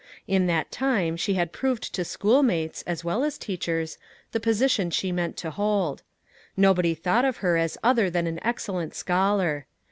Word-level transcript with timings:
In 0.27 0.47
that 0.47 0.71
time 0.71 1.15
she 1.15 1.35
had 1.35 1.51
proved 1.51 1.93
to 1.93 2.03
schoolmates, 2.03 2.81
as 2.87 3.03
well 3.03 3.23
as 3.23 3.37
teachers, 3.37 3.99
the 4.31 4.39
position 4.39 4.89
she 4.89 5.11
meant 5.11 5.37
to 5.37 5.51
hold. 5.51 6.01
Nobody 6.57 6.95
thought 6.95 7.23
of 7.23 7.37
her 7.45 7.55
as 7.55 7.77
other 7.83 8.09
than 8.09 8.25
an 8.25 8.39
excellent 8.43 8.95
scholar. 8.95 9.67